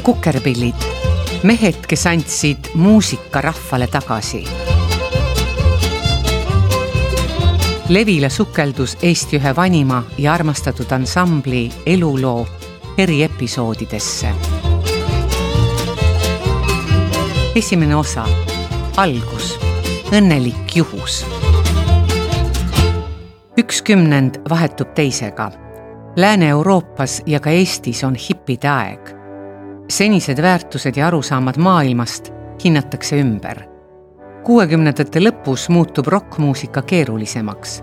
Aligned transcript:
kukerpillid, 0.00 0.74
mehed, 1.42 1.86
kes 1.88 2.06
andsid 2.06 2.72
muusika 2.74 3.40
rahvale 3.40 3.86
tagasi. 3.86 4.44
Levila 7.88 8.28
sukeldus 8.28 8.96
Eesti 9.02 9.40
ühe 9.40 9.54
vanima 9.56 10.02
ja 10.18 10.32
armastatud 10.32 10.92
ansambli 10.92 11.70
eluloo 11.86 12.46
eriepisoodidesse. 12.98 14.34
esimene 17.54 17.96
osa, 17.96 18.24
algus, 18.96 19.58
õnnelik 20.12 20.76
juhus. 20.76 21.26
üks 23.58 23.82
kümnend 23.82 24.38
vahetub 24.48 24.94
teisega 24.94 25.50
Lääne-Euroopas 26.16 27.22
ja 27.26 27.40
ka 27.40 27.50
Eestis 27.50 28.04
on 28.04 28.14
hipide 28.14 28.68
aeg. 28.68 29.19
Senised 29.90 30.42
väärtused 30.42 30.96
ja 30.96 31.06
arusaamad 31.06 31.56
maailmast 31.58 32.32
hinnatakse 32.64 33.16
ümber. 33.16 33.62
kuuekümnendate 34.44 35.20
lõpus 35.20 35.68
muutub 35.68 36.06
rokkmuusika 36.06 36.82
keerulisemaks. 36.82 37.82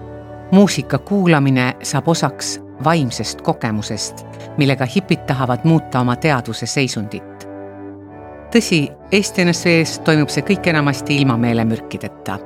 muusika 0.51 0.97
kuulamine 0.97 1.75
saab 1.83 2.07
osaks 2.07 2.61
vaimsest 2.83 3.41
kogemusest, 3.41 4.25
millega 4.57 4.85
hipid 4.85 5.25
tahavad 5.27 5.59
muuta 5.63 5.99
oma 5.99 6.15
teadvuse 6.15 6.65
seisundit. 6.65 7.47
tõsi, 8.51 8.91
Eesti 9.11 9.45
NSV-s 9.45 9.99
toimub 9.99 10.29
see 10.29 10.43
kõik 10.43 10.67
enamasti 10.67 11.17
ilma 11.17 11.37
meelemürkideta. 11.37 12.39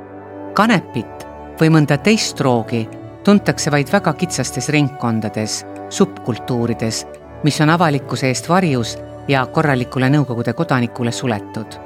kanepit 0.53 1.27
või 1.61 1.69
mõnda 1.69 1.97
teist 1.97 2.37
droogi 2.37 2.89
tuntakse 3.23 3.71
vaid 3.71 3.87
väga 3.91 4.13
kitsastes 4.13 4.69
ringkondades 4.69 5.65
subkultuurides, 5.89 7.07
mis 7.43 7.61
on 7.61 7.69
avalikkuse 7.69 8.27
eest 8.27 8.49
varjus 8.49 8.97
ja 9.27 9.45
korralikule 9.45 10.09
Nõukogude 10.09 10.53
kodanikule 10.53 11.11
suletud. 11.11 11.79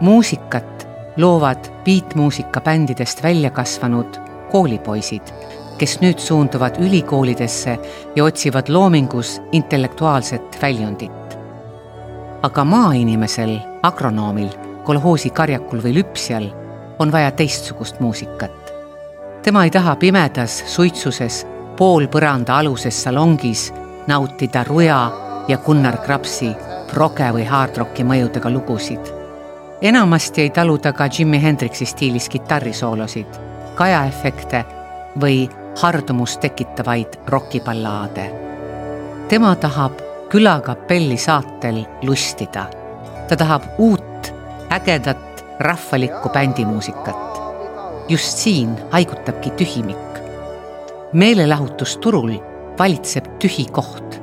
muusikat 0.00 0.88
loovad 1.16 1.68
beatmuusikabändidest 1.84 3.22
välja 3.22 3.50
kasvanud 3.50 4.16
koolipoisid, 4.50 5.22
kes 5.78 6.00
nüüd 6.00 6.18
suunduvad 6.18 6.76
ülikoolidesse 6.80 7.78
ja 8.16 8.24
otsivad 8.24 8.68
loomingus 8.68 9.40
intellektuaalset 9.52 10.58
väljundit. 10.62 11.38
aga 12.42 12.64
maainimesel, 12.64 13.58
agronoomil, 13.82 14.48
kolhoosi 14.84 15.30
karjakul 15.30 15.78
või 15.78 15.94
lüpsjal 15.94 16.50
on 16.98 17.12
vaja 17.12 17.30
teistsugust 17.30 18.00
muusikat. 18.00 18.72
tema 19.42 19.64
ei 19.64 19.70
taha 19.70 19.96
pimedas 19.96 20.64
suitsuses 20.66 21.46
poolpõranda 21.76 22.58
aluses 22.58 23.02
salongis 23.02 23.72
nautida 24.06 24.64
Ruja 24.64 25.29
ja 25.50 25.58
Gunnar 25.58 25.96
Krapsi 25.98 26.50
proge 26.92 27.26
või 27.34 27.44
hardrocki 27.46 28.04
mõjudega 28.06 28.50
lugusid. 28.50 29.00
enamasti 29.82 30.42
ei 30.42 30.50
talu 30.50 30.78
ta 30.78 30.92
ka 30.92 31.08
Jimi 31.18 31.42
Hendrixi 31.42 31.86
stiilis 31.86 32.28
kitarrisoolosid, 32.28 33.26
kajaefekte 33.74 34.64
või 35.20 35.50
hardumust 35.82 36.40
tekitavaid 36.40 37.18
rokiballaade. 37.26 38.30
tema 39.28 39.56
tahab 39.56 39.92
külakapelli 40.28 41.16
saatel 41.16 41.84
lustida. 42.02 42.66
ta 43.28 43.36
tahab 43.36 43.62
uut, 43.78 44.32
ägedat, 44.70 45.44
rahvalikku 45.58 46.28
bändimuusikat. 46.28 47.40
just 48.08 48.38
siin 48.38 48.78
haigutabki 48.90 49.50
tühimik 49.50 50.10
meelelahutusturul 51.12 52.32
valitseb 52.78 53.24
tühi 53.38 53.66
koht. 53.72 54.19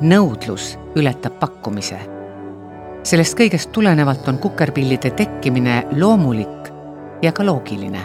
Nõudlus 0.00 0.76
ületab 0.96 1.38
pakkumise. 1.40 1.98
sellest 3.02 3.36
kõigest 3.38 3.70
tulenevalt 3.72 4.28
on 4.28 4.38
kukerpillide 4.38 5.10
tekkimine 5.16 5.86
loomulik 5.96 6.72
ja 7.22 7.32
ka 7.32 7.46
loogiline. 7.46 8.00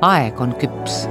aeg 0.00 0.40
on 0.40 0.54
küps. 0.54 1.08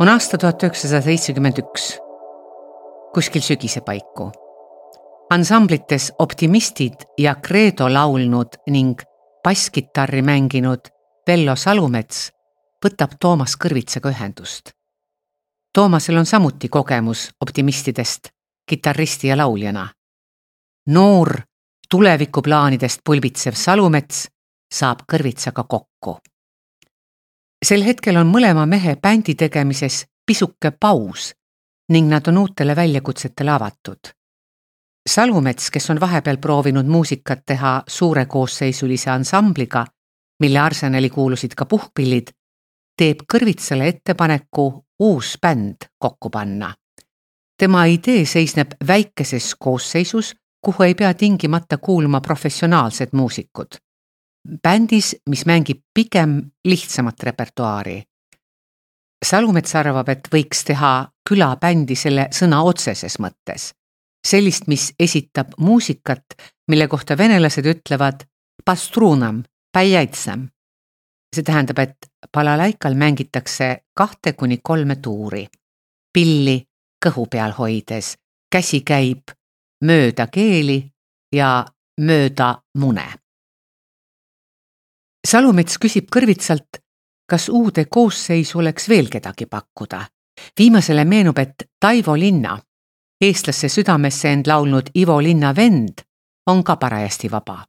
on 0.00 0.08
aasta 0.08 0.38
tuhat 0.38 0.62
üheksasada 0.62 1.02
seitsekümmend 1.02 1.58
üks, 1.58 1.98
kuskil 3.14 3.42
sügise 3.42 3.80
paiku 3.80 4.30
ansamblites 5.30 6.12
Optimistid 6.18 6.94
ja 7.18 7.34
Credo 7.46 7.88
laulnud 7.92 8.48
ning 8.70 9.00
basskitarri 9.44 10.22
mänginud 10.22 10.80
Vello 11.28 11.56
Salumets 11.56 12.30
võtab 12.80 13.18
Toomas 13.20 13.58
Kõrvitsaga 13.60 14.08
ühendust. 14.08 14.70
Toomasel 15.76 16.16
on 16.16 16.26
samuti 16.26 16.70
kogemus 16.72 17.26
optimistidest 17.44 18.30
kitarristi 18.68 19.28
ja 19.28 19.36
lauljana. 19.36 19.88
noor, 20.86 21.40
tulevikuplaanidest 21.90 23.00
pulbitsev 23.04 23.52
Salumets 23.52 24.28
saab 24.74 25.04
Kõrvitsaga 25.12 25.64
kokku. 25.68 26.16
sel 27.64 27.82
hetkel 27.82 28.16
on 28.16 28.32
mõlema 28.32 28.66
mehe 28.66 28.96
bändi 28.96 29.34
tegemises 29.34 30.06
pisuke 30.26 30.70
paus 30.70 31.34
ning 31.88 32.08
nad 32.08 32.28
on 32.28 32.38
uutele 32.38 32.76
väljakutsetele 32.76 33.50
avatud 33.50 34.14
Salumets, 35.08 35.70
kes 35.70 35.90
on 35.90 36.00
vahepeal 36.00 36.36
proovinud 36.36 36.86
muusikat 36.86 37.46
teha 37.46 37.82
suure 37.86 38.26
koosseisulise 38.26 39.10
ansambliga, 39.10 39.84
mille 40.40 40.58
arsenali 40.58 41.10
kuulusid 41.10 41.54
ka 41.56 41.66
puhkpillid, 41.66 42.30
teeb 42.96 43.24
Kõrvitsale 43.32 43.88
ettepaneku 43.88 44.84
uus 44.98 45.38
bänd 45.42 45.88
kokku 45.98 46.30
panna. 46.30 46.74
tema 47.58 47.84
idee 47.84 48.24
seisneb 48.24 48.70
väikeses 48.86 49.54
koosseisus, 49.58 50.34
kuhu 50.60 50.82
ei 50.82 50.94
pea 50.94 51.14
tingimata 51.14 51.78
kuuluma 51.78 52.20
professionaalsed 52.20 53.08
muusikud. 53.12 53.78
bändis, 54.62 55.16
mis 55.28 55.46
mängib 55.46 55.82
pigem 55.94 56.50
lihtsamat 56.64 57.22
repertuaari. 57.22 58.02
Salumets 59.24 59.74
arvab, 59.74 60.08
et 60.08 60.28
võiks 60.32 60.64
teha 60.64 61.08
külabändi 61.28 61.94
selle 61.94 62.28
sõna 62.32 62.62
otseses 62.62 63.18
mõttes 63.18 63.72
sellist, 64.26 64.66
mis 64.66 64.92
esitab 64.98 65.56
muusikat, 65.58 66.24
mille 66.68 66.88
kohta 66.88 67.16
venelased 67.18 67.66
ütlevad 67.66 68.24
pastrunam, 68.64 69.42
päiäitsam. 69.72 70.48
see 71.36 71.42
tähendab, 71.42 71.78
et 71.78 71.96
balalaikal 72.32 72.94
mängitakse 72.94 73.84
kahte 73.94 74.32
kuni 74.32 74.58
kolme 74.62 74.96
tuuri. 74.96 75.46
pilli 76.12 76.64
kõhu 77.06 77.26
peal 77.30 77.52
hoides, 77.52 78.16
käsi 78.52 78.80
käib 78.80 79.22
mööda 79.84 80.26
keeli 80.26 80.92
ja 81.32 81.66
mööda 82.00 82.62
mune. 82.78 83.06
Salumets 85.26 85.78
küsib 85.78 86.08
kõrvitsalt, 86.16 86.80
kas 87.28 87.48
uude 87.48 87.84
koosseisu 87.84 88.58
oleks 88.58 88.88
veel 88.88 89.08
kedagi 89.08 89.46
pakkuda. 89.46 90.06
viimasele 90.58 91.04
meenub, 91.04 91.38
et 91.38 91.54
Taivo 91.80 92.16
Linna 92.16 92.58
eestlasse 93.20 93.68
südamesse 93.68 94.32
end 94.32 94.46
laulnud 94.46 94.90
Ivo 94.94 95.22
Linna 95.22 95.56
vend 95.56 96.04
on 96.46 96.64
ka 96.64 96.76
parajasti 96.76 97.30
vaba. 97.30 97.64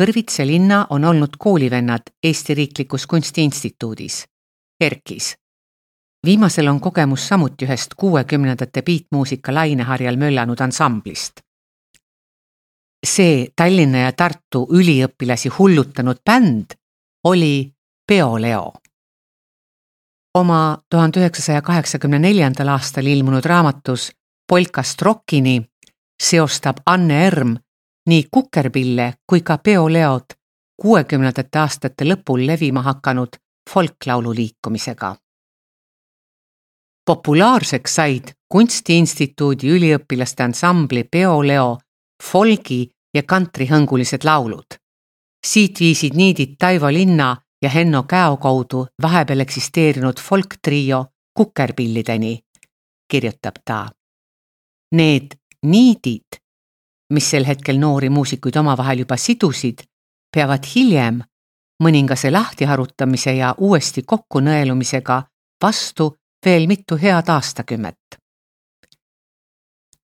Kõrvitsa 0.00 0.44
linna 0.46 0.86
on 0.90 1.04
olnud 1.04 1.38
koolivennad 1.38 2.10
Eesti 2.22 2.54
Riiklikus 2.54 3.06
Kunstiinstituudis, 3.06 4.24
ERKis. 4.80 5.36
viimasel 6.26 6.68
on 6.68 6.80
kogemus 6.80 7.28
samuti 7.28 7.64
ühest 7.64 7.94
kuuekümnendate 7.96 8.82
beatmuusika 8.82 9.54
laineharjal 9.54 10.16
möllanud 10.16 10.60
ansamblist. 10.60 11.40
see 13.06 13.48
Tallinna 13.56 13.98
ja 13.98 14.12
Tartu 14.12 14.66
üliõpilasi 14.70 15.48
hullutanud 15.58 16.16
bänd 16.24 16.74
oli 17.24 17.72
Peoleo 18.06 18.72
oma 20.36 20.78
tuhande 20.90 21.20
üheksasaja 21.20 21.62
kaheksakümne 21.62 22.18
neljandal 22.18 22.68
aastal 22.68 23.06
ilmunud 23.06 23.44
raamatus 23.44 24.10
polkast 24.48 25.02
rockini 25.02 25.62
seostab 26.22 26.82
Anne 26.86 27.26
Erm 27.26 27.56
nii 28.06 28.28
kukerpille 28.30 29.14
kui 29.26 29.40
ka 29.40 29.58
peoleod 29.58 30.36
kuuekümnendate 30.82 31.58
aastate 31.58 32.04
lõpul 32.04 32.46
levima 32.46 32.82
hakanud 32.82 33.36
folklaulu 33.70 34.34
liikumisega. 34.34 35.16
populaarseks 37.06 37.94
said 37.94 38.34
Kunstiinstituudi 38.48 39.70
üliõpilaste 39.76 40.42
ansambli 40.42 41.04
Peoleo 41.04 41.78
folgi 42.22 42.90
ja 43.14 43.22
kantrihõngulised 43.22 44.24
laulud. 44.24 44.66
siit 45.46 45.80
viisid 45.80 46.14
niidid 46.14 46.54
Taivo 46.58 46.92
Linna 46.92 47.36
ja 47.62 47.70
Henno 47.70 48.02
Käo 48.02 48.36
kaudu 48.36 48.86
vahepeal 49.02 49.40
eksisteerinud 49.40 50.20
folktrio 50.20 51.04
Kukerpillideni, 51.34 52.38
kirjutab 53.10 53.54
ta 53.64 53.86
Need 54.92 55.34
niidid, 55.62 56.38
mis 57.10 57.30
sel 57.30 57.44
hetkel 57.44 57.78
noori 57.78 58.08
muusikuid 58.10 58.56
omavahel 58.56 58.98
juba 59.04 59.16
sidusid, 59.16 59.82
peavad 60.34 60.64
hiljem 60.74 61.22
mõningase 61.82 62.30
lahtiharutamise 62.30 63.32
ja 63.36 63.54
uuesti 63.58 64.02
kokkunõelumisega 64.02 65.22
vastu 65.62 66.16
veel 66.44 66.66
mitu 66.66 66.96
head 66.96 67.28
aastakümmet. 67.28 68.18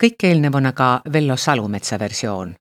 kõik 0.03 0.25
eelnev 0.29 0.55
on 0.55 0.67
aga 0.67 1.01
Vello 1.13 1.37
Salumetsa 1.37 1.99
versioon. 1.99 2.55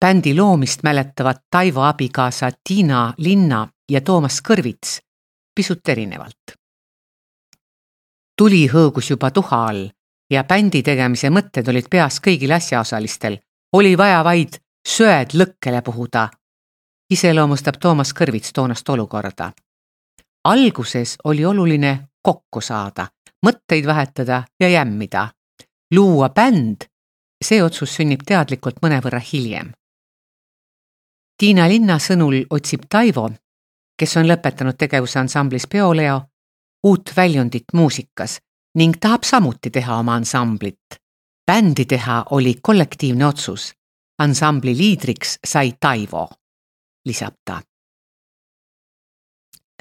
bändi 0.00 0.34
loomist 0.34 0.82
mäletavad 0.82 1.36
Taivo 1.50 1.80
abikaasa 1.82 2.50
Tiina 2.68 3.14
Linna 3.18 3.68
ja 3.90 4.00
Toomas 4.00 4.42
Kõrvits 4.48 5.00
pisut 5.54 5.88
erinevalt. 5.88 6.56
tuli 8.38 8.68
hõõgus 8.68 9.10
juba 9.10 9.30
tuha 9.30 9.66
all 9.68 9.88
ja 10.32 10.44
bändi 10.48 10.82
tegemise 10.82 11.30
mõtted 11.30 11.68
olid 11.68 11.88
peas 11.90 12.20
kõigil 12.24 12.52
asjaosalistel. 12.56 13.38
oli 13.72 13.96
vaja 13.98 14.24
vaid 14.24 14.56
söed 14.88 15.34
lõkkele 15.34 15.82
puhuda. 15.82 16.28
iseloomustab 17.10 17.74
Toomas 17.80 18.14
Kõrvits 18.14 18.52
toonast 18.54 18.88
olukorda. 18.88 19.52
alguses 20.44 21.16
oli 21.24 21.44
oluline 21.44 22.08
kokku 22.22 22.60
saada, 22.60 23.06
mõtteid 23.46 23.86
vahetada 23.86 24.42
ja 24.60 24.68
jämmida. 24.68 25.28
luua 25.94 26.28
bänd, 26.28 26.84
see 27.44 27.62
otsus 27.62 27.94
sünnib 27.94 28.20
teadlikult 28.26 28.76
mõnevõrra 28.82 29.20
hiljem. 29.32 29.72
Tiina 31.38 31.68
Linna 31.68 31.98
sõnul 31.98 32.46
otsib 32.50 32.80
Taivo, 32.88 33.30
kes 33.98 34.16
on 34.16 34.26
lõpetanud 34.26 34.76
tegevuse 34.78 35.18
ansamblis 35.18 35.66
Peoleo, 35.66 36.22
uut 36.82 37.12
väljundit 37.16 37.64
muusikas 37.72 38.40
ning 38.74 38.94
tahab 39.00 39.24
samuti 39.24 39.70
teha 39.70 39.98
oma 39.98 40.14
ansamblit. 40.14 41.00
bändi 41.46 41.84
teha 41.84 42.24
oli 42.30 42.54
kollektiivne 42.62 43.26
otsus. 43.26 43.74
ansambli 44.18 44.76
liidriks 44.76 45.38
sai 45.46 45.72
Taivo, 45.80 46.28
lisab 47.04 47.34
ta. 47.44 47.62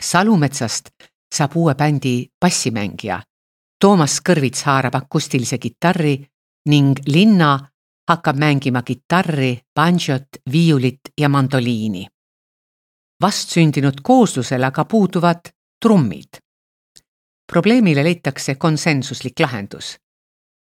Salumetsast 0.02 0.90
saab 1.36 1.56
uue 1.56 1.76
bändi 1.76 2.28
bassimängija. 2.42 3.22
Toomas 3.80 4.20
Kõrvits 4.30 4.64
haarab 4.66 4.96
akustilise 4.96 5.58
kitarri 5.58 6.28
ning 6.70 6.98
Linna 7.08 7.60
hakkab 8.10 8.38
mängima 8.38 8.82
kitarri, 8.84 9.60
banjot, 9.76 10.28
viiulit 10.52 11.14
ja 11.18 11.30
mandoliini. 11.30 12.08
vastsündinud 13.22 14.02
kooslusel 14.04 14.64
aga 14.64 14.86
puuduvad 14.86 15.50
trummid. 15.82 16.42
Probleemile 17.52 18.04
leitakse 18.04 18.56
konsensuslik 18.56 19.40
lahendus. 19.40 19.98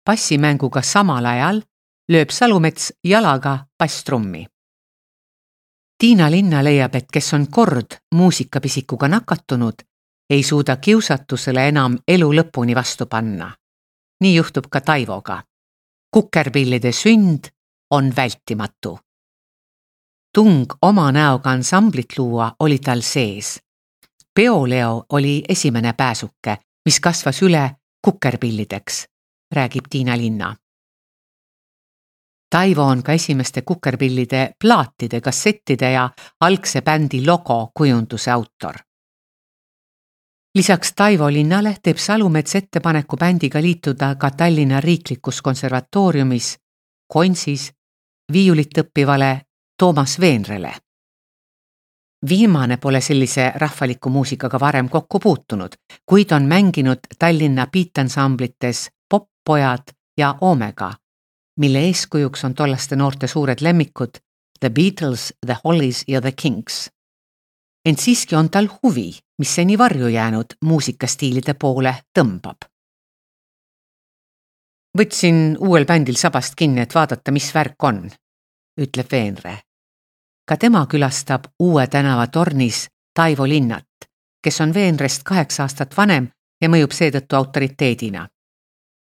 bassimänguga 0.06 0.81
samal 0.81 1.25
ajal 1.25 1.62
lööb 2.12 2.30
Salumets 2.30 2.94
jalaga 3.03 3.65
basstrummi. 3.77 4.45
Tiina 5.97 6.31
Linna 6.31 6.63
leiab, 6.63 6.95
et 6.95 7.06
kes 7.13 7.33
on 7.33 7.45
kord 7.47 8.00
muusikapisikuga 8.15 9.07
nakatunud, 9.07 9.83
ei 10.30 10.44
suuda 10.44 10.75
kiusatusele 10.77 11.68
enam 11.68 11.97
elu 12.07 12.31
lõpuni 12.33 12.75
vastu 12.75 13.06
panna. 13.06 13.53
nii 14.21 14.36
juhtub 14.36 14.65
ka 14.69 14.81
Taivoga. 14.81 15.44
kukerpillide 16.12 16.91
sünd 16.91 17.51
on 17.91 18.13
vältimatu. 18.15 19.00
tung 20.33 20.65
oma 20.81 21.12
näoga 21.12 21.50
ansamblit 21.50 22.18
luua 22.18 22.56
oli 22.59 22.80
tal 22.80 23.01
sees. 23.01 23.62
peoleo 24.36 25.06
oli 25.09 25.44
esimene 25.50 25.94
pääsuke, 25.94 26.57
mis 26.85 26.99
kasvas 26.99 27.41
üle 27.41 27.69
kukerpillideks, 28.01 29.05
räägib 29.55 29.85
Tiina 29.89 30.17
Linna. 30.17 30.55
Taivo 32.49 32.83
on 32.83 33.03
ka 33.03 33.13
esimeste 33.13 33.61
kukerpillide 33.61 34.51
plaatide, 34.59 35.21
kassettide 35.21 35.91
ja 35.91 36.09
algse 36.41 36.81
bändi 36.81 37.25
logo 37.25 37.71
kujunduse 37.73 38.31
autor 38.31 38.75
lisaks 40.55 40.93
Taivo 40.95 41.31
Linnale 41.31 41.77
teeb 41.83 41.97
Salumets 41.97 42.55
ettepaneku 42.55 43.17
bändiga 43.17 43.61
liituda 43.61 44.15
ka 44.15 44.31
Tallinna 44.31 44.81
Riiklikus 44.81 45.41
Konservatooriumis 45.41 46.57
Konsis 47.07 47.71
viiulit 48.33 48.77
õppivale 48.77 49.41
Toomas 49.77 50.19
Veenrele. 50.19 50.73
Viimane 52.30 52.77
pole 52.77 53.01
sellise 53.01 53.51
rahvaliku 53.56 54.10
muusikaga 54.10 54.60
varem 54.60 54.89
kokku 54.89 55.19
puutunud, 55.19 55.75
kuid 56.06 56.31
on 56.31 56.44
mänginud 56.44 57.00
Tallinna 57.19 57.68
beat-ansamblites 57.68 58.89
Poppojad 59.10 59.95
ja 60.18 60.36
Omega, 60.42 60.94
mille 61.60 61.80
eeskujuks 61.80 62.45
on 62.45 62.54
tollaste 62.54 62.95
noorte 62.95 63.27
suured 63.27 63.62
lemmikud 63.62 64.19
The 64.60 64.69
Beatles, 64.69 65.33
The 65.45 65.57
Hollies 65.63 66.04
ja 66.07 66.21
The 66.21 66.31
Kings 66.31 66.89
ent 67.86 68.00
siiski 68.00 68.36
on 68.36 68.50
tal 68.50 68.68
huvi, 68.81 69.12
mis 69.39 69.56
seni 69.56 69.77
varju 69.77 70.07
jäänud 70.07 70.60
muusikastiilide 70.65 71.54
poole 71.54 71.95
tõmbab. 72.19 72.68
võtsin 74.98 75.56
uuel 75.60 75.86
bändil 75.86 76.18
sabast 76.18 76.57
kinni, 76.60 76.81
et 76.81 76.95
vaadata, 76.95 77.31
mis 77.31 77.54
värk 77.56 77.83
on, 77.83 78.01
ütleb 78.81 79.12
Veenre. 79.12 79.60
Ka 80.50 80.57
tema 80.57 80.88
külastab 80.90 81.44
Uue 81.60 81.88
tänava 81.88 82.28
tornis 82.28 82.88
Taivo 83.13 83.46
Linnat, 83.48 83.86
kes 84.44 84.62
on 84.62 84.74
Veenrest 84.74 85.22
kaheksa 85.24 85.63
aastat 85.63 85.94
vanem 85.98 86.28
ja 86.62 86.69
mõjub 86.69 86.96
seetõttu 86.96 87.36
autoriteedina. 87.38 88.28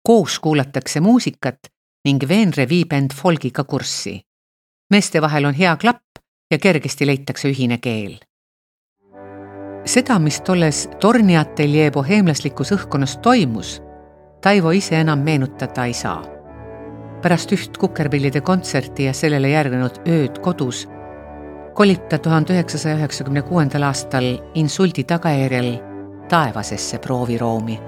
koos 0.05 0.39
kuulatakse 0.39 1.01
muusikat 1.01 1.73
ning 2.05 2.29
Veenre 2.29 2.69
viib 2.69 2.93
end 2.93 3.15
folgiga 3.15 3.65
kurssi. 3.65 4.21
meeste 4.91 5.23
vahel 5.23 5.45
on 5.45 5.55
hea 5.55 5.77
klapp 5.77 6.21
ja 6.51 6.59
kergesti 6.59 7.07
leitakse 7.07 7.49
ühine 7.49 7.79
keel 7.79 8.19
seda, 9.85 10.19
mis 10.19 10.41
tolles 10.41 10.89
torniateljee 11.01 11.91
boheemlaslikus 11.91 12.73
õhkkonnas 12.73 13.19
toimus, 13.23 13.83
Taivo 14.43 14.71
ise 14.71 15.01
enam 15.01 15.19
meenutada 15.19 15.85
ei 15.85 15.95
saa. 15.95 16.23
pärast 17.23 17.53
üht 17.53 17.79
Kukerpillide 17.79 18.41
kontserti 18.41 19.05
ja 19.05 19.13
sellele 19.15 19.49
järgnenud 19.49 20.03
ööd 20.09 20.39
kodus 20.43 20.89
kolib 21.75 22.09
ta 22.09 22.19
tuhande 22.19 22.53
üheksasaja 22.53 22.97
üheksakümne 23.01 23.43
kuuendal 23.43 23.87
aastal 23.89 24.29
insuldi 24.55 25.05
tagajärjel 25.05 25.73
taevasesse 26.29 26.99
prooviruumi, 26.99 27.79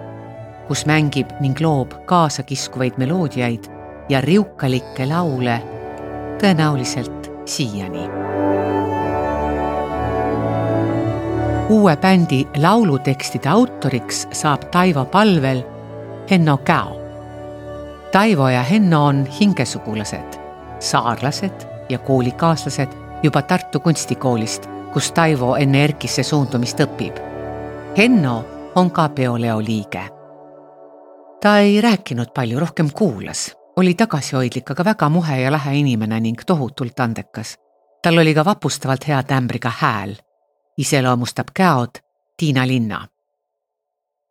kus 0.68 0.86
mängib 0.88 1.32
ning 1.40 1.60
loob 1.60 1.92
kaasakiskuvaid 2.08 2.98
meloodiaid 3.00 3.70
ja 4.08 4.20
riukalikke 4.20 5.08
laule 5.08 5.60
tõenäoliselt 6.40 7.30
siiani 7.44 8.08
uue 11.68 11.96
bändi 11.96 12.46
laulutekstide 12.56 13.48
autoriks 13.48 14.26
saab 14.32 14.68
Taivo 14.70 15.04
palvel 15.04 15.62
Henno 16.30 16.56
Käo. 16.56 17.00
Taivo 18.12 18.48
ja 18.48 18.62
Henno 18.62 19.06
on 19.06 19.26
hingesugulased, 19.26 20.36
saarlased 20.78 21.66
ja 21.88 21.98
koolikaaslased 21.98 23.03
juba 23.24 23.42
Tartu 23.42 23.80
Kunstikoolist, 23.80 24.66
kus 24.92 25.12
Taivo 25.12 25.56
enne 25.56 25.84
ERKisse 25.84 26.22
suundumist 26.22 26.80
õpib. 26.84 27.16
Henno 27.96 28.34
on 28.74 28.90
ka 28.90 29.08
peoleo 29.08 29.60
liige. 29.60 30.10
ta 31.40 31.58
ei 31.58 31.80
rääkinud 31.80 32.32
palju, 32.34 32.60
rohkem 32.60 32.90
kuulas, 32.90 33.56
oli 33.76 33.94
tagasihoidlik, 33.94 34.70
aga 34.70 34.84
väga 34.84 35.08
muhe 35.08 35.40
ja 35.40 35.52
lahe 35.52 35.74
inimene 35.76 36.20
ning 36.20 36.40
tohutult 36.46 37.00
andekas. 37.00 37.56
tal 38.02 38.18
oli 38.18 38.34
ka 38.34 38.44
vapustavalt 38.44 39.08
hea 39.08 39.22
tämbriga 39.22 39.72
hääl 39.78 40.14
iseloomustab 40.78 41.46
käod 41.54 41.90
Tiina 42.36 42.66
Linna. 42.66 43.08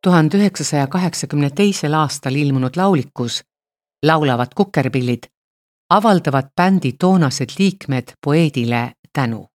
tuhande 0.04 0.38
üheksasaja 0.38 0.88
kaheksakümne 0.88 1.50
teisel 1.50 1.94
aastal 1.94 2.36
ilmunud 2.36 2.76
laulikus 2.76 3.44
Laulavad 4.04 4.48
kukerpillid 4.56 5.24
avaldavad 5.96 6.50
bändi 6.56 6.94
toonased 7.00 7.50
liikmed 7.60 8.04
poeedile 8.26 8.92
tänu. 9.14 9.48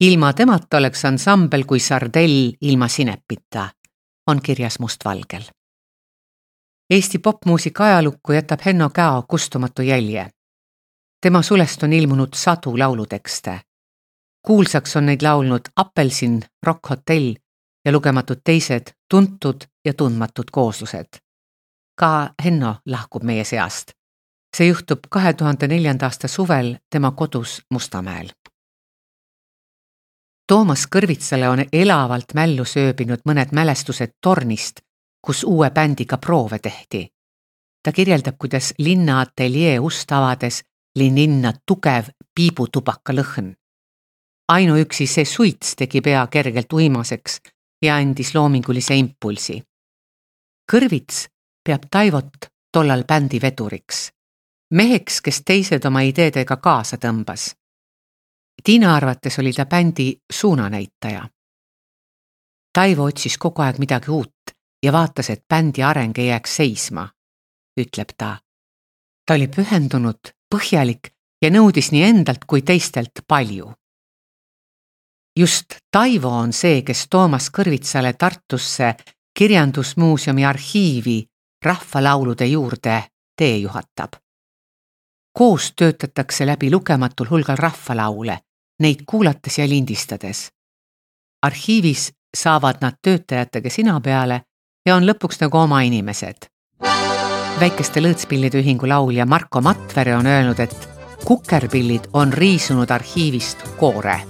ilma 0.00 0.32
temata 0.32 0.76
oleks 0.76 1.04
ansambel 1.04 1.64
kui 1.64 1.80
sardell 1.80 2.52
ilma 2.60 2.88
sinepita, 2.88 3.68
on 4.26 4.42
kirjas 4.42 4.78
mustvalgel. 4.78 5.42
Eesti 6.90 7.18
popmuusika 7.18 7.84
ajalukku 7.84 8.32
jätab 8.32 8.60
Henno 8.64 8.90
Käo 8.90 9.24
kustumatu 9.28 9.82
jälje. 9.82 10.30
tema 11.20 11.42
sulest 11.42 11.82
on 11.82 11.92
ilmunud 11.92 12.28
sadu 12.34 12.78
laulutekste 12.78 13.60
kuulsaks 14.48 14.96
on 14.96 15.06
neid 15.06 15.22
laulnud 15.22 15.60
Apelsin, 15.76 16.40
Rock 16.66 16.90
Hotell 16.90 17.34
ja 17.84 17.92
lugematud 17.92 18.40
teised 18.44 18.82
tuntud 19.10 19.56
ja 19.84 19.94
tundmatud 19.94 20.44
kooslused. 20.52 21.20
ka 21.98 22.30
Henno 22.44 22.74
lahkub 22.86 23.22
meie 23.22 23.44
seast. 23.44 23.97
See 24.56 24.68
juhtub 24.68 25.06
kahe 25.10 25.32
tuhande 25.32 25.68
neljanda 25.68 26.06
aasta 26.06 26.28
suvel 26.28 26.76
tema 26.90 27.10
kodus 27.10 27.62
Mustamäel. 27.70 28.28
Toomas 30.48 30.86
Kõrvitsale 30.96 31.48
on 31.48 31.64
elavalt 31.72 32.34
mällu 32.34 32.64
sööbinud 32.64 33.26
mõned 33.28 33.52
mälestused 33.52 34.16
tornist, 34.20 34.80
kus 35.20 35.44
uue 35.44 35.70
bändiga 35.70 36.16
proove 36.16 36.58
tehti. 36.58 37.08
ta 37.82 37.92
kirjeldab, 37.92 38.34
kuidas 38.38 38.74
linna 38.78 39.20
ateljee 39.20 39.78
ust 39.78 40.12
avades 40.12 40.64
oli 40.96 41.14
linna 41.14 41.52
tugev 41.66 42.08
piibutubaka 42.34 43.12
lõhn 43.12 43.54
ainuüksi 44.48 45.06
see 45.06 45.24
suits 45.24 45.76
tegi 45.76 46.00
pea 46.00 46.26
kergelt 46.26 46.72
uimaseks 46.72 47.40
ja 47.82 47.96
andis 47.96 48.34
loomingulise 48.34 48.96
impulsi. 48.96 49.62
kõrvits 50.72 51.26
peab 51.64 51.88
Taivot 51.90 52.48
tollal 52.72 53.04
bändi 53.04 53.40
veduriks, 53.40 54.10
meheks, 54.70 55.20
kes 55.20 55.42
teised 55.44 55.84
oma 55.84 56.00
ideedega 56.00 56.56
kaasa 56.56 56.96
tõmbas. 56.96 57.54
Tiina 58.64 58.94
arvates 58.96 59.38
oli 59.38 59.52
ta 59.52 59.66
bändi 59.66 60.12
suunanäitaja. 60.32 61.28
Taivo 62.72 63.04
otsis 63.04 63.38
kogu 63.38 63.62
aeg 63.62 63.78
midagi 63.78 64.10
uut 64.10 64.52
ja 64.82 64.92
vaatas, 64.92 65.30
et 65.30 65.44
bändi 65.48 65.82
areng 65.82 66.18
ei 66.18 66.28
jääks 66.28 66.56
seisma, 66.56 67.08
ütleb 67.80 68.14
ta. 68.18 68.36
ta 69.26 69.34
oli 69.34 69.48
pühendunud, 69.48 70.32
põhjalik 70.50 71.12
ja 71.42 71.50
nõudis 71.50 71.92
nii 71.92 72.02
endalt 72.02 72.44
kui 72.46 72.62
teistelt 72.62 73.24
palju. 73.28 73.72
just 75.38 75.74
Taivo 75.90 76.28
on 76.28 76.52
see, 76.52 76.82
kes 76.82 77.06
Toomas 77.10 77.50
Kõrvitsale 77.50 78.12
Tartusse 78.18 78.94
kirjandusmuuseumi 79.38 80.44
arhiivi 80.44 81.26
rahvalaulude 81.64 82.46
juurde 82.46 83.04
tee 83.36 83.58
juhatab. 83.58 84.27
Koos 85.32 85.72
töötatakse 85.76 86.46
läbi 86.46 86.70
lugematul 86.70 87.26
hulgal 87.30 87.56
rahvalaule, 87.56 88.38
neid 88.80 89.04
kuulates 89.06 89.58
ja 89.58 89.68
lindistades. 89.68 90.48
arhiivis 91.42 92.12
saavad 92.36 92.76
nad 92.80 92.92
töötajatega 93.02 93.70
sina 93.70 94.00
peale 94.00 94.42
ja 94.86 94.96
on 94.96 95.06
lõpuks 95.06 95.40
nagu 95.40 95.58
oma 95.58 95.80
inimesed. 95.80 96.48
väikeste 97.60 98.00
lõõtspillide 98.00 98.62
ühingu 98.62 98.88
laulja 98.88 99.26
Marko 99.26 99.60
Matvere 99.60 100.16
on 100.16 100.26
öelnud, 100.26 100.60
et 100.60 100.88
kukerpillid 101.24 102.10
on 102.12 102.32
riisunud 102.32 102.90
arhiivist 102.90 103.58
koore. 103.76 104.20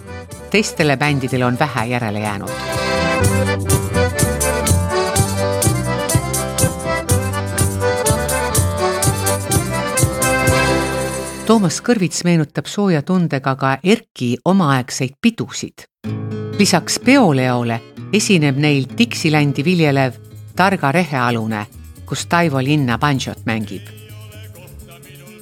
teistele 0.51 0.97
bändidele 0.97 1.45
on 1.45 1.59
vähe 1.59 1.87
järele 1.87 2.21
jäänud. 2.21 3.78
Toomas 11.49 11.79
Kõrvits 11.81 12.27
meenutab 12.29 12.67
sooja 12.69 13.01
tundega 13.09 13.55
ka 13.57 13.69
Erki 13.81 14.35
omaaegseid 14.45 15.15
pidusid. 15.17 15.87
lisaks 16.59 16.99
peoleole 17.01 17.79
esineb 18.13 18.59
neil 18.61 18.85
Dixilandi 18.99 19.65
viljelev 19.65 20.19
Targa 20.57 20.93
rehealune, 20.93 21.65
kus 22.05 22.27
Taivo 22.27 22.61
Linna 22.61 22.99
banjot 22.99 23.47
mängib. 23.47 23.89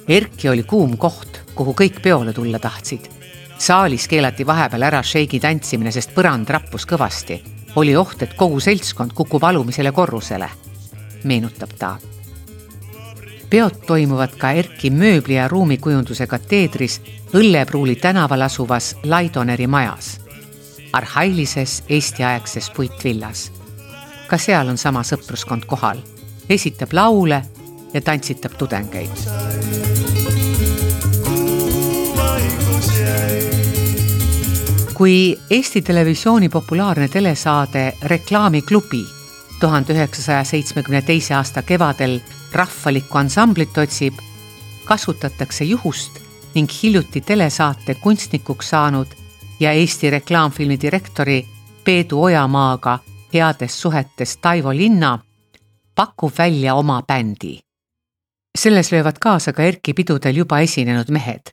Erki 0.07 0.49
oli 0.49 0.63
kuum 0.63 0.97
koht 0.97 1.41
kuhu 1.55 1.75
kõik 1.75 2.01
peole 2.01 2.33
tulla 2.33 2.59
tahtsid. 2.59 3.09
saalis 3.59 4.07
keelati 4.07 4.45
vahepeal 4.45 4.83
ära 4.83 5.03
šeigi 5.03 5.39
tantsimine, 5.39 5.91
sest 5.91 6.15
põrand 6.15 6.49
rappus 6.49 6.85
kõvasti. 6.85 7.43
oli 7.75 7.95
oht, 7.95 8.21
et 8.21 8.33
kogu 8.33 8.59
seltskond 8.59 9.13
kukub 9.13 9.43
alumisele 9.43 9.91
korrusele, 9.91 10.49
meenutab 11.23 11.69
ta. 11.77 11.97
Peod 13.49 13.81
toimuvad 13.87 14.35
ka 14.37 14.51
Erki 14.51 14.89
mööbli 14.91 15.35
ja 15.35 15.47
ruumikujunduse 15.47 16.27
kateedris 16.27 17.01
Õllepruuli 17.35 17.95
tänaval 17.95 18.41
asuvas 18.41 18.95
Laidoneri 19.03 19.67
majas, 19.67 20.19
arhailises 20.93 21.83
eestiaegses 21.89 22.69
puitvillas. 22.75 23.51
ka 24.27 24.37
seal 24.37 24.67
on 24.67 24.77
sama 24.77 25.03
sõpruskond 25.03 25.65
kohal, 25.65 25.97
esitab 26.49 26.93
laule 26.93 27.41
ja 27.93 28.01
tantsitab 28.01 28.57
tudengeid. 28.57 29.11
Kui 34.93 35.37
Eesti 35.49 35.81
Televisiooni 35.81 36.49
populaarne 36.49 37.07
telesaade 37.07 37.93
Reklaamiklubi 38.01 39.05
tuhande 39.59 39.93
üheksasaja 39.93 40.43
seitsmekümne 40.43 41.01
teise 41.01 41.35
aasta 41.35 41.61
kevadel 41.61 42.19
rahvalikku 42.53 43.17
ansamblit 43.17 43.77
otsib, 43.77 44.13
kasutatakse 44.85 45.65
juhust 45.65 46.19
ning 46.55 46.69
hiljuti 46.83 47.21
telesaate 47.21 47.95
kunstnikuks 47.95 48.69
saanud 48.69 49.07
ja 49.59 49.71
Eesti 49.71 50.09
reklaamfilmi 50.09 50.79
direktori 50.81 51.47
Peedu 51.83 52.23
Ojamaaga 52.23 52.99
heades 53.33 53.81
suhetes 53.81 54.37
Taivo 54.37 54.73
Linna 54.73 55.19
pakub 55.95 56.31
välja 56.37 56.75
oma 56.75 57.01
bändi. 57.07 57.59
selles 58.57 58.91
löövad 58.91 59.15
kaasa 59.19 59.53
ka 59.53 59.63
Erki 59.63 59.93
pidudel 59.93 60.35
juba 60.35 60.59
esinenud 60.59 61.09
mehed. 61.09 61.51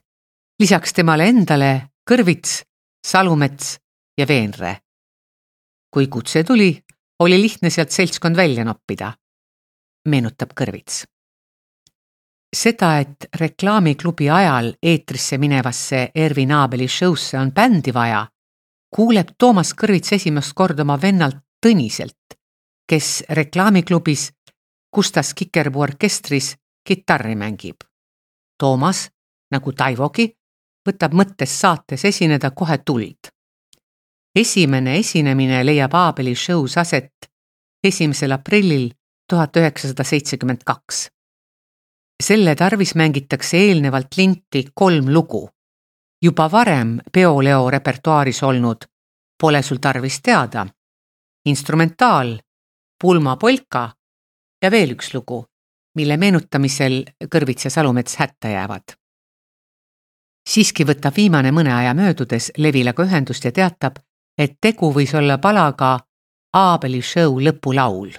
lisaks 0.59 0.93
temale 0.93 1.27
endale 1.27 1.87
Kõrvits 2.11 2.63
Salumets 3.07 3.77
ja 4.17 4.27
Veenre. 4.27 4.77
kui 5.93 6.07
kutse 6.07 6.43
tuli, 6.43 6.81
oli 7.19 7.41
lihtne 7.41 7.69
sealt 7.69 7.91
seltskond 7.91 8.35
välja 8.35 8.65
noppida, 8.65 9.13
meenutab 10.05 10.53
Kõrvits. 10.53 11.05
seda, 12.55 12.99
et 12.99 13.25
reklaamiklubi 13.39 14.29
ajal 14.29 14.73
eetrisse 14.81 15.37
minevasse 15.37 16.11
Ervin 16.15 16.51
Aabeli 16.51 16.87
show'sse 16.87 17.37
on 17.37 17.51
bändi 17.51 17.93
vaja, 17.93 18.27
kuuleb 18.95 19.35
Toomas 19.37 19.73
Kõrvits 19.73 20.13
esimest 20.15 20.53
korda 20.53 20.81
oma 20.81 21.01
vennalt 21.01 21.43
Tõniselt, 21.65 22.37
kes 22.87 23.23
reklaamiklubis 23.29 24.29
Gustav 24.95 25.33
Kikerpuu 25.35 25.81
orkestris 25.81 26.55
kitarri 26.87 27.35
mängib. 27.35 27.83
Toomas, 28.57 29.09
nagu 29.51 29.73
Taivogi, 29.73 30.29
võtab 30.87 31.13
mõttes 31.13 31.59
saates 31.59 32.05
esineda 32.05 32.51
kohe 32.51 32.77
tuld. 32.77 33.31
esimene 34.35 34.97
esinemine 34.99 35.63
leiab 35.65 35.93
Aabeli 35.93 36.35
show's 36.35 36.77
aset 36.77 37.29
esimesel 37.83 38.31
aprillil 38.31 38.91
tuhat 39.29 39.57
üheksasada 39.57 40.03
seitsekümmend 40.03 40.63
kaks. 40.65 41.09
selle 42.23 42.55
tarvis 42.55 42.95
mängitakse 42.95 43.57
eelnevalt 43.57 44.17
linti 44.17 44.65
kolm 44.73 45.13
lugu. 45.13 45.49
juba 46.21 46.51
varem 46.51 46.99
peoleo 47.13 47.69
repertuaaris 47.69 48.43
olnud 48.43 48.85
Pole 49.41 49.61
sul 49.61 49.77
tarvis 49.77 50.21
teada, 50.21 50.65
instrumentaal, 51.45 52.39
pulmapolka 53.01 53.89
ja 54.63 54.71
veel 54.71 54.95
üks 54.95 55.13
lugu, 55.13 55.45
mille 55.95 56.17
meenutamisel 56.17 57.03
Kõrvits 57.35 57.65
ja 57.65 57.69
Salumets 57.69 58.15
hätta 58.15 58.47
jäävad 58.47 58.95
siiski 60.49 60.85
võtab 60.85 61.15
viimane 61.17 61.51
mõne 61.51 61.73
aja 61.73 61.93
möödudes 61.97 62.51
Levilaga 62.57 63.03
ühendust 63.03 63.45
ja 63.45 63.51
teatab, 63.51 63.97
et 64.37 64.57
tegu 64.61 64.91
võis 64.93 65.13
olla 65.17 65.37
palaga 65.37 65.97
Aabeli 66.55 67.01
show 67.01 67.39
lõpulaul. 67.41 68.13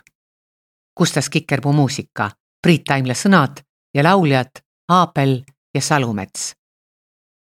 Gustav 0.96 1.22
Kikerpuu 1.30 1.72
muusika, 1.72 2.30
Priit 2.62 2.84
Taimla 2.84 3.14
sõnad 3.14 3.60
ja 3.94 4.02
lauljad 4.02 4.62
Aabel 4.88 5.42
ja 5.74 5.80
Salumets. 5.80 6.54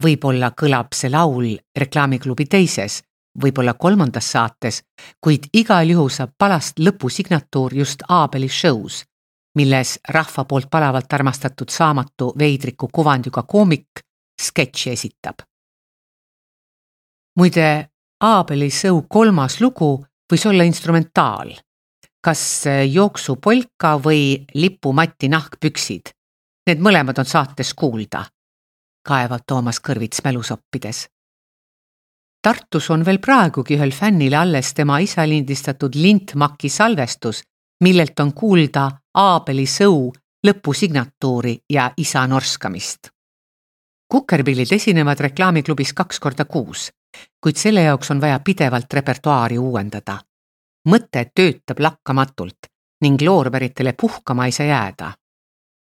võib-olla 0.03 0.51
kõlab 0.51 0.91
see 0.91 1.09
laul 1.09 1.57
reklaamiklubi 1.79 2.45
teises, 2.45 3.01
võib-olla 3.43 3.73
kolmandas 3.73 4.31
saates, 4.31 4.81
kuid 5.21 5.47
igal 5.53 5.89
juhul 5.89 6.09
saab 6.09 6.33
palast 6.38 6.79
lõpusignatuur 6.79 7.75
just 7.75 8.03
Aabeli 8.09 8.50
show's, 8.50 9.03
milles 9.55 10.00
rahva 10.09 10.45
poolt 10.45 10.69
palavalt 10.69 11.13
armastatud 11.13 11.69
saamatu 11.69 12.33
veidriku 12.39 12.88
kuvandiga 12.91 13.43
koomik 13.43 14.03
sketši 14.41 14.89
esitab. 14.89 15.35
muide, 17.39 17.89
Aabeli 18.23 18.69
sõu 18.71 19.03
kolmas 19.09 19.59
lugu 19.62 20.05
võis 20.31 20.45
olla 20.45 20.63
instrumentaal, 20.63 21.51
kas 22.23 22.65
jooksupolka 22.91 23.97
või 23.99 24.45
lipumati 24.55 25.29
nahkpüksid. 25.29 26.13
Need 26.67 26.79
mõlemad 26.79 27.19
on 27.19 27.27
saates 27.27 27.73
kuulda, 27.75 28.23
kaevab 29.03 29.43
Toomas 29.47 29.81
Kõrvits 29.83 30.23
mälusoppides. 30.23 31.07
Tartus 32.43 32.89
on 32.91 33.05
veel 33.05 33.19
praegugi 33.19 33.75
ühel 33.75 33.91
fännile 33.91 34.37
alles 34.39 34.73
tema 34.73 34.99
isa 34.99 35.27
lindistatud 35.27 35.95
lintmaki 35.95 36.69
salvestus, 36.69 37.43
millelt 37.83 38.19
on 38.19 38.33
kuulda 38.33 38.89
Aabeli 39.13 39.65
sõu 39.67 40.11
lõpusignatuuri 40.47 41.57
ja 41.69 41.91
isa 41.97 42.27
norskamist 42.27 43.13
kukerpillid 44.13 44.69
esinevad 44.75 45.17
reklaamiklubis 45.25 45.93
kaks 45.97 46.19
korda 46.21 46.45
kuus, 46.45 46.91
kuid 47.41 47.57
selle 47.57 47.81
jaoks 47.87 48.11
on 48.13 48.21
vaja 48.21 48.39
pidevalt 48.45 48.93
repertuaari 48.93 49.57
uuendada. 49.57 50.19
Mõte 50.89 51.25
töötab 51.35 51.79
lakkamatult 51.79 52.69
ning 53.01 53.21
loorberitele 53.21 53.93
puhkama 54.01 54.45
ei 54.45 54.51
saa 54.51 54.65
jääda. 54.65 55.11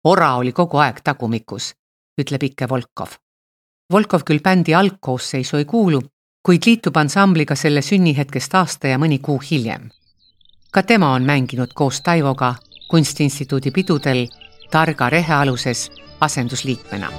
ora 0.04 0.36
oli 0.36 0.52
kogu 0.52 0.78
aeg 0.78 1.00
tagumikus, 1.04 1.74
ütleb 2.22 2.44
Ikke 2.44 2.70
Volkov. 2.70 3.10
Volkov 3.94 4.22
küll 4.26 4.42
bändi 4.44 4.76
algkoosseisu 4.76 5.58
ei 5.58 5.66
kuulu, 5.66 6.02
kuid 6.46 6.64
liitub 6.66 6.98
ansambliga 6.98 7.56
selle 7.56 7.82
sünnihetkest 7.82 8.56
aasta 8.56 8.88
ja 8.88 8.98
mõni 8.98 9.20
kuu 9.20 9.40
hiljem. 9.52 9.90
ka 10.72 10.84
tema 10.84 11.14
on 11.14 11.24
mänginud 11.24 11.74
koos 11.74 12.02
Taivoga 12.02 12.56
Kunstiinstituudi 12.88 13.72
pidudel 13.72 14.28
Targa 14.72 15.10
rehe 15.10 15.34
aluses 15.34 15.92
asendusliikmena 16.20 17.10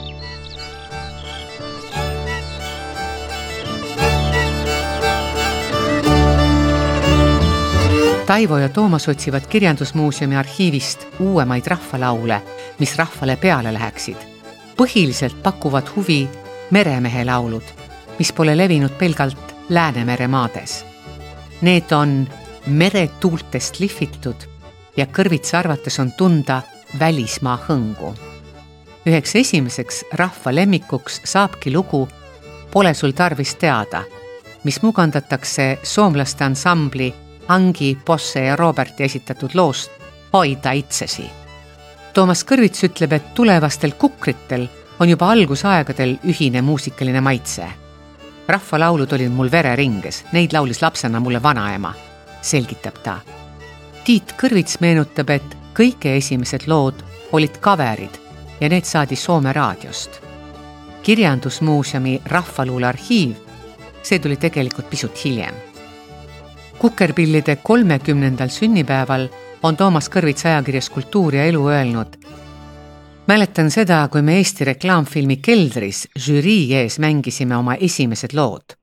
Taivo 8.27 8.59
ja 8.59 8.69
Toomas 8.69 9.09
otsivad 9.09 9.47
Kirjandusmuuseumi 9.49 10.37
arhiivist 10.37 11.07
uuemaid 11.19 11.67
rahvalaule, 11.67 12.43
mis 12.79 12.99
rahvale 12.99 13.37
peale 13.37 13.75
läheksid. 13.75 14.17
põhiliselt 14.77 15.43
pakuvad 15.43 15.83
huvi 15.97 16.29
meremehe 16.71 17.25
laulud, 17.25 17.63
mis 18.19 18.33
pole 18.33 18.57
levinud 18.57 18.91
pelgalt 18.91 19.55
Läänemere 19.69 20.29
maades. 20.29 20.87
Need 21.61 21.93
on 21.93 22.29
meretuultest 22.67 23.81
lihvitud 23.81 24.37
ja 24.97 25.07
kõrvitsa 25.07 25.59
arvates 25.59 26.01
on 26.01 26.13
tunda 26.13 26.63
välismaa 26.99 27.59
hõngu. 27.69 28.15
üheks 29.07 29.37
esimeseks 29.37 30.05
rahva 30.13 30.55
lemmikuks 30.55 31.21
saabki 31.25 31.73
lugu 31.73 32.09
Pole 32.73 32.95
sul 32.95 33.11
tarvis 33.11 33.55
teada, 33.55 34.03
mis 34.65 34.83
mugandatakse 34.83 35.79
soomlaste 35.83 36.45
ansambli 36.45 37.15
Angi, 37.49 37.99
Bosse 38.07 38.41
ja 38.41 38.57
Roberti 38.57 39.05
esitatud 39.05 39.51
loost 39.55 39.91
Hoida 40.33 40.73
itsesi. 40.73 41.25
Toomas 42.15 42.45
Kõrvits 42.47 42.85
ütleb, 42.87 43.13
et 43.13 43.35
tulevastel 43.35 43.93
kukritel 43.99 44.65
on 44.99 45.11
juba 45.11 45.29
algusaegadel 45.31 46.17
ühine 46.25 46.63
muusikaline 46.63 47.21
maitse. 47.21 47.67
rahvalaulud 48.49 49.13
olid 49.13 49.31
mul 49.31 49.51
vereringes, 49.51 50.25
neid 50.33 50.53
laulis 50.53 50.83
lapsena 50.83 51.21
mulle 51.21 51.43
vanaema, 51.43 51.95
selgitab 52.43 52.99
ta. 53.03 53.19
Tiit 54.05 54.35
Kõrvits 54.41 54.81
meenutab, 54.81 55.31
et 55.31 55.57
kõige 55.75 56.17
esimesed 56.17 56.67
lood 56.67 57.05
olid 57.33 57.59
kaverid 57.61 58.19
ja 58.61 58.69
need 58.69 58.85
saadi 58.85 59.17
Soome 59.17 59.53
raadiost. 59.53 60.21
kirjandusmuuseumi 61.03 62.21
Rahvaluule 62.27 62.87
arhiiv, 62.87 63.37
see 64.03 64.19
tuli 64.19 64.37
tegelikult 64.37 64.91
pisut 64.91 65.25
hiljem 65.25 65.74
kukerpillide 66.79 67.57
kolmekümnendal 67.57 68.49
sünnipäeval 68.49 69.29
on 69.63 69.77
Toomas 69.77 70.09
Kõrvits 70.11 70.47
ajakirjas 70.47 70.91
Kultuur 70.91 71.35
ja 71.35 71.45
elu 71.45 71.69
öelnud. 71.69 72.17
mäletan 73.27 73.71
seda, 73.71 74.09
kui 74.09 74.23
me 74.23 74.37
Eesti 74.37 74.65
reklaamfilmi 74.65 75.37
Keldris 75.37 76.09
žürii 76.19 76.75
ees 76.75 76.99
mängisime 76.99 77.57
oma 77.57 77.75
esimesed 77.75 78.33
lood. 78.33 78.77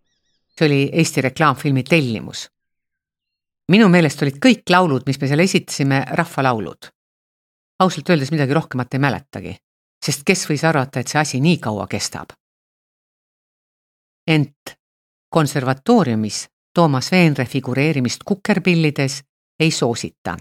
see 0.58 0.66
oli 0.66 0.90
Eesti 0.94 1.22
reklaamfilmi 1.22 1.84
tellimus. 1.84 2.50
minu 3.68 3.90
meelest 3.90 4.22
olid 4.22 4.38
kõik 4.46 4.64
laulud, 4.70 5.04
mis 5.06 5.22
me 5.22 5.28
seal 5.28 5.40
esitasime, 5.40 6.06
rahvalaulud. 6.12 6.90
ausalt 7.80 8.10
öeldes 8.10 8.32
midagi 8.32 8.54
rohkemat 8.54 8.94
ei 8.94 9.00
mäletagi, 9.00 9.58
sest 10.06 10.24
kes 10.26 10.50
võis 10.50 10.64
arvata, 10.64 11.00
et 11.00 11.08
see 11.08 11.20
asi 11.20 11.40
nii 11.40 11.58
kaua 11.58 11.88
kestab. 11.88 12.30
ent 14.28 14.78
konservatooriumis 15.30 16.51
Toomas 16.74 17.12
Veenre 17.12 17.46
figureerimist 17.46 18.24
kukerpillides 18.26 19.24
ei 19.60 19.72
soosita. 19.72 20.38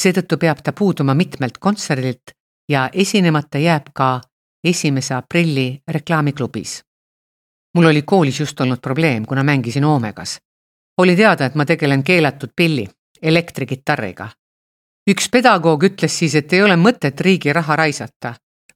seetõttu 0.00 0.36
peab 0.38 0.58
ta 0.62 0.72
puuduma 0.72 1.14
mitmelt 1.14 1.58
kontserdilt 1.58 2.30
ja 2.68 2.90
esinemata 2.92 3.58
jääb 3.58 3.86
ka 3.94 4.20
esimese 4.64 5.14
aprilli 5.14 5.82
reklaamiklubis. 5.88 6.82
mul 7.74 7.84
oli 7.84 8.02
koolis 8.02 8.40
just 8.40 8.60
olnud 8.60 8.80
probleem, 8.80 9.26
kuna 9.26 9.42
mängisin 9.42 9.84
Omegas. 9.84 10.40
oli 10.98 11.16
teada, 11.16 11.44
et 11.44 11.54
ma 11.54 11.64
tegelen 11.64 12.02
keelatud 12.02 12.50
pilli, 12.56 12.88
elektrikitarriga. 13.22 14.28
üks 15.10 15.28
pedagoog 15.32 15.84
ütles 15.84 16.18
siis, 16.18 16.34
et 16.34 16.52
ei 16.52 16.62
ole 16.62 16.76
mõtet 16.76 17.20
riigi 17.20 17.52
raha 17.52 17.76
raisata. 17.76 18.34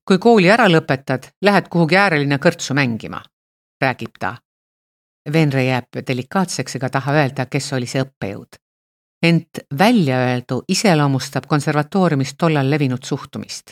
kui 0.08 0.18
kooli 0.18 0.50
ära 0.50 0.68
lõpetad, 0.68 1.28
lähed 1.42 1.68
kuhugi 1.68 1.96
äärelinna 1.96 2.36
kõrtsu 2.36 2.74
mängima, 2.74 3.22
räägib 3.80 4.18
ta 4.18 4.41
Venre 5.32 5.64
jääb 5.64 6.00
delikaatseks 6.06 6.76
ega 6.76 6.88
taha 6.90 7.12
öelda, 7.14 7.46
kes 7.46 7.72
oli 7.72 7.86
see 7.86 8.02
õppejõud. 8.02 8.58
ent 9.22 9.58
väljaöeldu 9.78 10.64
iseloomustab 10.68 11.44
konservatooriumis 11.46 12.34
tollal 12.38 12.70
levinud 12.70 13.04
suhtumist. 13.04 13.70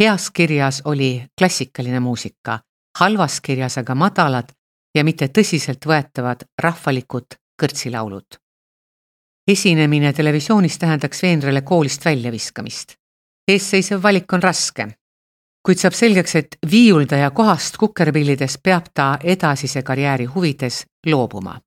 heas 0.00 0.30
kirjas 0.30 0.82
oli 0.84 1.26
klassikaline 1.38 2.00
muusika, 2.00 2.60
halvas 2.98 3.40
kirjas 3.40 3.78
aga 3.78 3.94
madalad 3.94 4.52
ja 4.94 5.04
mitte 5.04 5.26
tõsiseltvõetavad 5.28 6.46
rahvalikud 6.62 7.34
kõrtsilaulud. 7.62 8.38
esinemine 9.48 10.12
televisioonis 10.12 10.78
tähendaks 10.78 11.22
Veenrele 11.22 11.62
koolist 11.62 12.04
väljaviskamist. 12.04 12.94
eesseisev 13.48 14.02
valik 14.02 14.32
on 14.32 14.42
raske, 14.42 14.88
kuid 15.68 15.82
saab 15.82 15.92
selgeks, 15.92 16.32
et 16.40 16.54
viiuldaja 16.70 17.28
kohast 17.36 17.74
kukerpillides 17.76 18.54
peab 18.64 18.86
ta 18.96 19.18
edasise 19.20 19.82
karjääri 19.84 20.24
huvides 20.24 20.86
loobuma. 21.06 21.60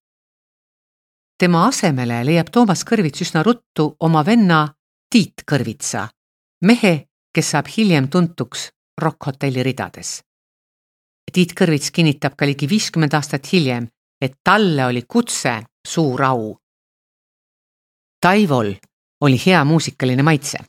tema 1.38 1.68
asemele 1.68 2.24
leiab 2.26 2.50
Toomas 2.52 2.82
Kõrvits 2.86 3.22
üsna 3.22 3.44
ruttu 3.44 3.86
oma 4.00 4.26
venna 4.26 4.64
Tiit 5.10 5.44
Kõrvitsa, 5.52 6.08
mehe, 6.66 6.94
kes 7.34 7.52
saab 7.52 7.70
hiljem 7.78 8.08
tuntuks 8.08 8.70
Rock 9.02 9.26
Hotelli 9.26 9.64
ridades. 9.64 10.24
Tiit 11.32 11.54
Kõrvits 11.54 11.94
kinnitab 11.94 12.34
ka 12.36 12.46
ligi 12.46 12.70
viiskümmend 12.70 13.14
aastat 13.14 13.54
hiljem, 13.54 13.86
et 14.22 14.34
talle 14.44 14.86
oli 14.86 15.06
kutse 15.08 15.60
suur 15.88 16.24
au. 16.24 16.58
Taivol 18.22 18.74
oli 19.22 19.42
hea 19.46 19.64
muusikaline 19.64 20.24
maitse 20.24 20.66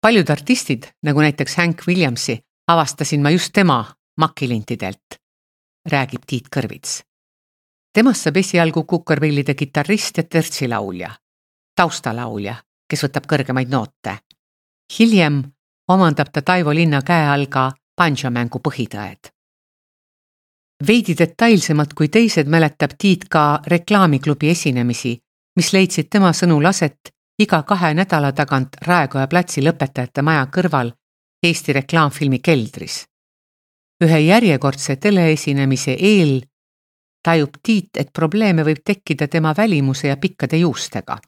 paljud 0.00 0.30
artistid, 0.30 0.84
nagu 1.02 1.20
näiteks 1.20 1.56
Hank 1.56 1.82
Williamsi, 1.88 2.38
avastasin 2.68 3.22
ma 3.22 3.30
just 3.30 3.50
tema 3.52 3.84
makilintidelt, 4.16 5.06
räägib 5.90 6.22
Tiit 6.26 6.48
Kõrvits. 6.56 7.02
temast 7.92 8.22
saab 8.22 8.36
esialgu 8.36 8.84
kukerpillide 8.84 9.54
kitarrist 9.54 10.16
ja 10.16 10.22
törtsilaulja, 10.22 11.10
taustalaulja, 11.76 12.54
kes 12.88 13.04
võtab 13.04 13.26
kõrgemaid 13.26 13.68
noote. 13.68 14.18
hiljem 14.98 15.42
omandab 15.88 16.28
ta 16.32 16.42
Taivo 16.42 16.74
Linna 16.74 17.02
käe 17.02 17.28
all 17.28 17.46
ka 17.46 17.72
banjomängu 17.96 18.58
põhitõed. 18.58 19.32
veidi 20.86 21.14
detailsemalt 21.18 21.94
kui 21.94 22.08
teised 22.08 22.46
mäletab 22.46 22.90
Tiit 22.98 23.28
ka 23.28 23.62
reklaamiklubi 23.66 24.50
esinemisi, 24.50 25.18
mis 25.56 25.72
leidsid 25.72 26.08
tema 26.10 26.32
sõnul 26.32 26.66
aset 26.66 27.14
iga 27.38 27.62
kahe 27.62 27.94
nädala 27.94 28.32
tagant 28.32 28.76
Raekoja 28.86 29.26
platsi 29.26 29.62
lõpetajate 29.62 30.22
maja 30.22 30.46
kõrval 30.46 30.97
Eesti 31.42 31.72
reklaamfilmi 31.72 32.38
keldris. 32.38 33.04
ühe 34.04 34.18
järjekordse 34.18 34.96
teleesinemise 34.96 35.96
eel 36.00 36.40
tajub 37.22 37.50
Tiit, 37.62 37.96
et 37.96 38.10
probleeme 38.12 38.64
võib 38.64 38.80
tekkida 38.84 39.28
tema 39.28 39.54
välimuse 39.56 40.08
ja 40.08 40.16
pikkade 40.16 40.56
juustega. 40.56 41.18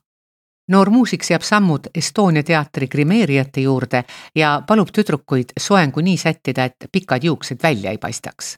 noor 0.67 0.89
muusik 0.89 1.23
seab 1.23 1.41
sammud 1.41 1.87
Estonia 1.95 2.43
teatri 2.43 2.87
grimeerijate 2.87 3.61
juurde 3.61 4.03
ja 4.35 4.63
palub 4.67 4.91
tüdrukuid 4.91 5.53
soengu 5.59 6.01
nii 6.01 6.17
sättida, 6.17 6.63
et 6.63 6.75
pikad 6.91 7.23
juuksed 7.23 7.63
välja 7.63 7.91
ei 7.91 7.97
paistaks. 7.97 8.55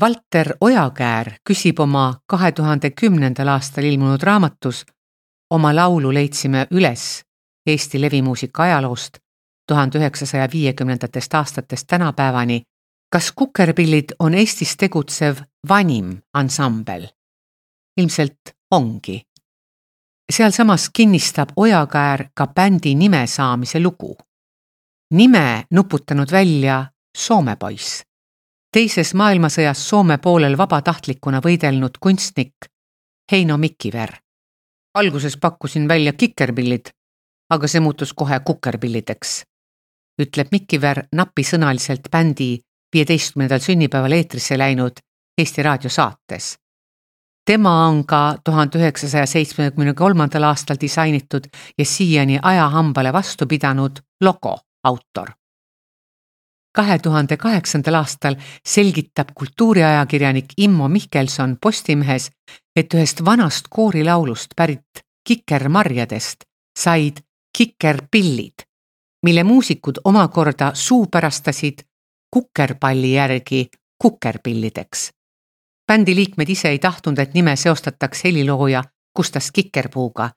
Valter 0.00 0.54
Ojakäär 0.60 1.30
küsib 1.50 1.80
oma 1.80 2.20
kahe 2.26 2.52
tuhande 2.52 2.90
kümnendal 2.90 3.48
aastal 3.48 3.84
ilmunud 3.84 4.22
raamatus 4.22 4.86
oma 5.50 5.76
laulu 5.76 6.14
leidsime 6.14 6.66
üles 6.70 7.22
Eesti 7.66 8.00
levimuusika 8.00 8.62
ajaloost 8.62 9.25
tuhande 9.66 9.98
üheksasaja 9.98 10.48
viiekümnendatest 10.52 11.34
aastatest 11.34 11.86
tänapäevani. 11.86 12.62
kas 13.12 13.32
Kukerpillid 13.32 14.04
on 14.18 14.34
Eestis 14.34 14.76
tegutsev 14.76 15.36
vanim 15.68 16.22
ansambel? 16.34 17.08
ilmselt 17.96 18.40
ongi. 18.70 19.22
sealsamas 20.32 20.90
kinnistab 20.92 21.48
Ojakäär 21.56 22.24
ka 22.34 22.46
bändi 22.46 22.94
nime 22.94 23.26
saamise 23.26 23.82
lugu. 23.82 24.16
nime 25.10 25.64
nuputanud 25.70 26.32
välja 26.32 26.86
Soome 27.16 27.56
poiss. 27.56 28.02
teises 28.72 29.14
maailmasõjas 29.14 29.88
Soome 29.88 30.18
poolel 30.18 30.58
vabatahtlikuna 30.58 31.40
võidelnud 31.40 31.98
kunstnik 32.00 32.54
Heino 33.32 33.56
Mikiver 33.56 34.26
alguses 34.96 35.36
pakkusin 35.36 35.88
välja 35.88 36.12
kikerpillid, 36.12 36.86
aga 37.50 37.68
see 37.68 37.80
muutus 37.80 38.12
kohe 38.16 38.40
kukerpillideks, 38.40 39.42
ütleb 40.22 40.48
Mikiver 40.52 41.02
napisõnaliselt 41.12 42.10
bändi 42.10 42.58
viieteistkümnendal 42.94 43.60
sünnipäeval 43.60 44.12
eetrisse 44.12 44.58
läinud 44.58 45.02
Eesti 45.38 45.62
Raadio 45.62 45.90
saates. 45.90 46.56
tema 47.44 47.86
on 47.86 48.04
ka 48.04 48.38
tuhande 48.44 48.78
üheksasaja 48.78 49.26
seitsmekümne 49.26 49.94
kolmandal 49.94 50.42
aastal 50.42 50.76
disainitud 50.80 51.44
ja 51.78 51.84
siiani 51.84 52.38
ajahambale 52.42 53.12
vastu 53.12 53.46
pidanud 53.46 54.00
logo 54.20 54.58
autor 54.84 55.30
kahe 56.76 56.98
tuhande 56.98 57.36
kaheksandal 57.40 58.02
aastal 58.02 58.36
selgitab 58.74 59.32
kultuuriajakirjanik 59.34 60.52
Immo 60.56 60.88
Mihkelson 60.88 61.56
Postimehes, 61.60 62.30
et 62.76 62.94
ühest 62.94 63.24
vanast 63.24 63.70
koorilaulust 63.72 64.52
pärit 64.56 65.04
kikermarjadest 65.26 66.44
said 66.78 67.22
kikerpillid, 67.56 68.66
mille 69.22 69.44
muusikud 69.44 69.94
omakorda 70.04 70.70
suupärastasid 70.74 71.78
kukerpalli 72.30 73.12
järgi 73.12 73.68
kukerpillideks. 74.02 75.10
bändi 75.86 76.14
liikmed 76.14 76.48
ise 76.48 76.68
ei 76.68 76.78
tahtnud, 76.78 77.18
et 77.18 77.34
nime 77.34 77.56
seostataks 77.56 78.24
helilooja 78.24 78.84
Kustas 79.16 79.52
Kikerpuuga, 79.52 80.30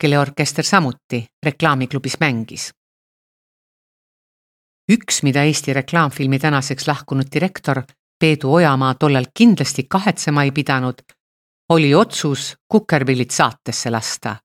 kelle 0.00 0.18
orkester 0.18 0.64
samuti 0.64 1.26
reklaamiklubis 1.46 2.20
mängis. 2.20 2.72
üks, 4.92 5.22
mida 5.22 5.42
Eesti 5.42 5.72
reklaamfilmi 5.72 6.38
tänaseks 6.38 6.88
lahkunud 6.88 7.26
direktor 7.34 7.82
Peedu 8.20 8.54
Ojamaa 8.54 8.94
tollal 8.94 9.24
kindlasti 9.38 9.82
kahetsema 9.88 10.44
ei 10.44 10.50
pidanud, 10.50 10.94
oli 11.68 11.94
otsus 11.94 12.56
Kukerpillid 12.68 13.30
saatesse 13.30 13.90
lasta. 13.90 14.36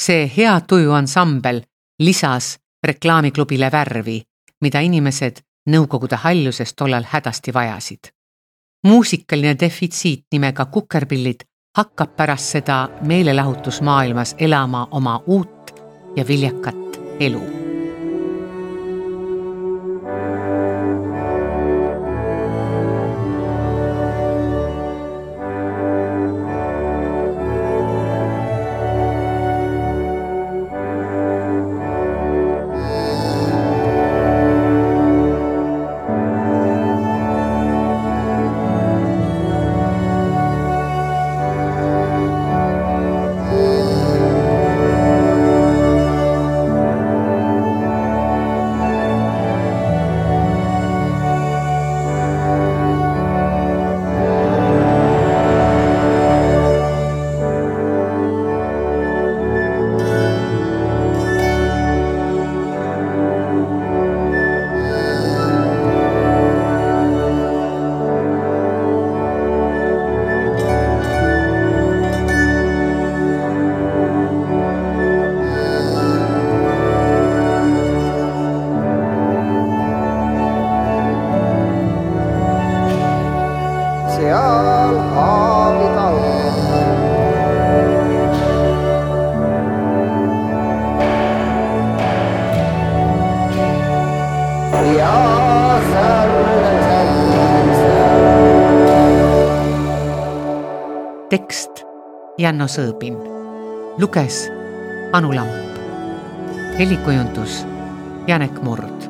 see 0.00 0.30
hea 0.36 0.60
tuju 0.60 0.92
ansambel 0.92 1.60
lisas 1.98 2.59
reklaamiklubile 2.86 3.70
värvi, 3.72 4.22
mida 4.60 4.80
inimesed 4.80 5.40
Nõukogude 5.70 6.16
haljuses 6.16 6.74
tollal 6.74 7.04
hädasti 7.04 7.54
vajasid. 7.54 8.08
muusikaline 8.86 9.56
defitsiit 9.60 10.24
nimega 10.32 10.64
Kukerpillid 10.64 11.44
hakkab 11.76 12.16
pärast 12.16 12.44
seda 12.44 12.88
meelelahutusmaailmas 13.02 14.34
elama 14.38 14.88
oma 14.90 15.22
uut 15.26 15.74
ja 16.16 16.24
viljakat 16.28 17.00
elu 17.20 17.42
tekst 101.30 101.84
Janno 102.42 102.66
Sõõbin, 102.66 103.14
luges 104.02 104.48
Anu 105.14 105.30
Lamp, 105.30 105.76
helikujundus 106.74 107.60
Janek 108.26 108.58
Murd, 108.66 109.06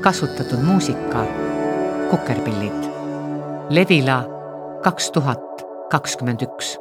kasutatud 0.00 0.64
muusika 0.64 1.26
Kukerpillid, 2.08 2.88
Levila 3.68 4.22
kaks 4.84 5.10
tuhat 5.12 5.64
kakskümmend 5.90 6.40
üks 6.40 6.78